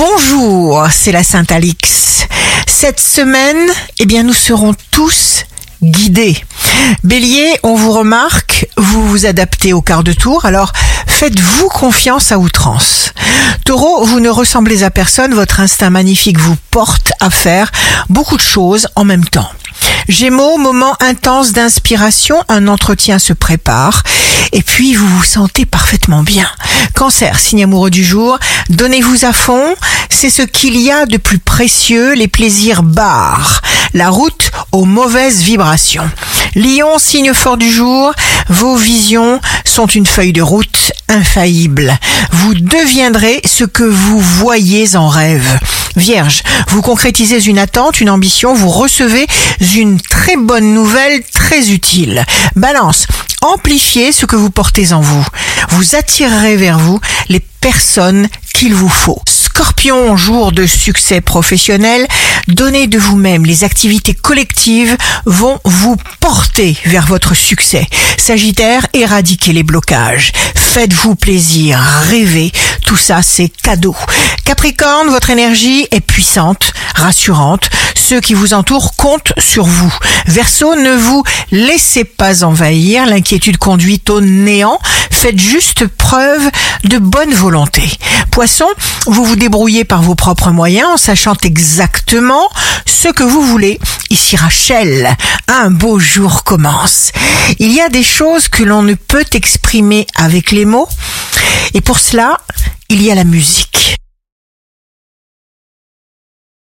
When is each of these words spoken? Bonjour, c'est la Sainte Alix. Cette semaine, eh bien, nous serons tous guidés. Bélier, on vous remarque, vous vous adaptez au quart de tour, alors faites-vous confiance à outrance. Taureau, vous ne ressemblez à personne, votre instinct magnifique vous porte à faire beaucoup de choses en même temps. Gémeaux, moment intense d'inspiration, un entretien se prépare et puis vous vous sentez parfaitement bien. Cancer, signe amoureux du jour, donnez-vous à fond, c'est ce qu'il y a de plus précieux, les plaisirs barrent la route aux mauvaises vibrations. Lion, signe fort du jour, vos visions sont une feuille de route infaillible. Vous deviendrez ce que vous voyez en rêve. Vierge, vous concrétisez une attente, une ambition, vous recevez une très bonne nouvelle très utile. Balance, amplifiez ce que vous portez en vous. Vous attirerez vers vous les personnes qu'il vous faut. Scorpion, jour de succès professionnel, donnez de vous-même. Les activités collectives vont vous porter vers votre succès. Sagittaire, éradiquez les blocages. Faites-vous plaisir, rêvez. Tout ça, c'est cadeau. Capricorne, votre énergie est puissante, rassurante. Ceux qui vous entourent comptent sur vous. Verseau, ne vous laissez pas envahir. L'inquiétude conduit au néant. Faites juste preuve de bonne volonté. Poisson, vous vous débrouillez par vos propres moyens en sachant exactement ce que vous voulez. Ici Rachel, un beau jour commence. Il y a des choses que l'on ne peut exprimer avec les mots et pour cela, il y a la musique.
Bonjour, 0.00 0.86
c'est 0.90 1.12
la 1.12 1.22
Sainte 1.22 1.52
Alix. 1.52 2.26
Cette 2.66 3.00
semaine, 3.00 3.70
eh 3.98 4.06
bien, 4.06 4.22
nous 4.22 4.32
serons 4.32 4.74
tous 4.90 5.44
guidés. 5.82 6.42
Bélier, 7.04 7.58
on 7.62 7.74
vous 7.74 7.92
remarque, 7.92 8.66
vous 8.78 9.06
vous 9.06 9.26
adaptez 9.26 9.74
au 9.74 9.82
quart 9.82 10.02
de 10.02 10.14
tour, 10.14 10.46
alors 10.46 10.72
faites-vous 11.20 11.68
confiance 11.68 12.32
à 12.32 12.38
outrance. 12.38 13.12
Taureau, 13.66 14.06
vous 14.06 14.20
ne 14.20 14.30
ressemblez 14.30 14.84
à 14.84 14.90
personne, 14.90 15.34
votre 15.34 15.60
instinct 15.60 15.90
magnifique 15.90 16.38
vous 16.38 16.56
porte 16.70 17.12
à 17.20 17.28
faire 17.28 17.70
beaucoup 18.08 18.38
de 18.38 18.42
choses 18.42 18.88
en 18.96 19.04
même 19.04 19.26
temps. 19.26 19.50
Gémeaux, 20.08 20.56
moment 20.56 20.96
intense 20.98 21.52
d'inspiration, 21.52 22.42
un 22.48 22.68
entretien 22.68 23.18
se 23.18 23.34
prépare 23.34 24.02
et 24.52 24.62
puis 24.62 24.94
vous 24.94 25.06
vous 25.06 25.22
sentez 25.22 25.66
parfaitement 25.66 26.22
bien. 26.22 26.48
Cancer, 26.94 27.38
signe 27.38 27.64
amoureux 27.64 27.90
du 27.90 28.02
jour, 28.02 28.38
donnez-vous 28.70 29.26
à 29.26 29.34
fond, 29.34 29.74
c'est 30.08 30.30
ce 30.30 30.40
qu'il 30.40 30.80
y 30.80 30.90
a 30.90 31.04
de 31.04 31.18
plus 31.18 31.38
précieux, 31.38 32.14
les 32.14 32.28
plaisirs 32.28 32.82
barrent 32.82 33.60
la 33.92 34.08
route 34.08 34.52
aux 34.72 34.84
mauvaises 34.84 35.42
vibrations. 35.42 36.08
Lion, 36.54 36.98
signe 36.98 37.32
fort 37.32 37.56
du 37.56 37.70
jour, 37.70 38.12
vos 38.48 38.76
visions 38.76 39.40
sont 39.64 39.86
une 39.86 40.06
feuille 40.06 40.32
de 40.32 40.42
route 40.42 40.92
infaillible. 41.08 41.96
Vous 42.32 42.54
deviendrez 42.54 43.40
ce 43.44 43.64
que 43.64 43.84
vous 43.84 44.18
voyez 44.18 44.96
en 44.96 45.08
rêve. 45.08 45.58
Vierge, 45.96 46.42
vous 46.68 46.82
concrétisez 46.82 47.46
une 47.46 47.58
attente, 47.58 48.00
une 48.00 48.10
ambition, 48.10 48.54
vous 48.54 48.68
recevez 48.68 49.26
une 49.76 50.00
très 50.00 50.36
bonne 50.36 50.74
nouvelle 50.74 51.22
très 51.32 51.70
utile. 51.70 52.24
Balance, 52.56 53.06
amplifiez 53.42 54.12
ce 54.12 54.26
que 54.26 54.36
vous 54.36 54.50
portez 54.50 54.92
en 54.92 55.00
vous. 55.00 55.24
Vous 55.70 55.94
attirerez 55.94 56.56
vers 56.56 56.78
vous 56.78 57.00
les 57.28 57.40
personnes 57.60 58.28
qu'il 58.54 58.74
vous 58.74 58.88
faut. 58.88 59.20
Scorpion, 59.28 60.16
jour 60.16 60.52
de 60.52 60.66
succès 60.66 61.20
professionnel, 61.20 62.06
donnez 62.50 62.86
de 62.86 62.98
vous-même. 62.98 63.44
Les 63.44 63.64
activités 63.64 64.14
collectives 64.14 64.96
vont 65.24 65.58
vous 65.64 65.96
porter 66.20 66.76
vers 66.86 67.06
votre 67.06 67.34
succès. 67.34 67.86
Sagittaire, 68.18 68.86
éradiquez 68.92 69.52
les 69.52 69.62
blocages. 69.62 70.32
Faites-vous 70.54 71.14
plaisir, 71.16 71.78
rêvez. 72.08 72.52
Tout 72.84 72.96
ça, 72.96 73.22
c'est 73.22 73.48
cadeau. 73.48 73.96
Capricorne, 74.44 75.08
votre 75.08 75.30
énergie 75.30 75.86
est 75.90 76.00
puissante, 76.00 76.72
rassurante. 76.94 77.70
Ceux 77.94 78.20
qui 78.20 78.34
vous 78.34 78.54
entourent 78.54 78.96
comptent 78.96 79.32
sur 79.38 79.64
vous. 79.64 79.92
Verseau, 80.26 80.74
ne 80.74 80.92
vous 80.92 81.22
laissez 81.52 82.04
pas 82.04 82.44
envahir. 82.44 83.06
L'inquiétude 83.06 83.58
conduit 83.58 84.02
au 84.08 84.20
néant. 84.20 84.78
Faites 85.20 85.38
juste 85.38 85.86
preuve 85.86 86.50
de 86.84 86.96
bonne 86.96 87.34
volonté. 87.34 87.82
Poisson, 88.30 88.64
vous 89.04 89.22
vous 89.22 89.36
débrouillez 89.36 89.84
par 89.84 90.00
vos 90.00 90.14
propres 90.14 90.50
moyens 90.50 90.88
en 90.94 90.96
sachant 90.96 91.34
exactement 91.44 92.48
ce 92.86 93.08
que 93.08 93.22
vous 93.22 93.42
voulez. 93.42 93.78
Ici 94.08 94.36
Rachel, 94.36 95.14
un 95.46 95.70
beau 95.70 95.98
jour 95.98 96.42
commence. 96.42 97.12
Il 97.58 97.70
y 97.70 97.82
a 97.82 97.90
des 97.90 98.02
choses 98.02 98.48
que 98.48 98.62
l'on 98.62 98.82
ne 98.82 98.94
peut 98.94 99.26
exprimer 99.34 100.06
avec 100.14 100.52
les 100.52 100.64
mots 100.64 100.88
et 101.74 101.82
pour 101.82 101.98
cela, 101.98 102.38
il 102.88 103.02
y 103.02 103.10
a 103.10 103.14
la 103.14 103.24
musique. 103.24 103.69